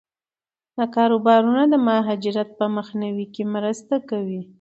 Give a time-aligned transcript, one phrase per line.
[0.75, 4.41] دا کاروبارونه د مهاجرت په مخنیوي کې مرسته کوي.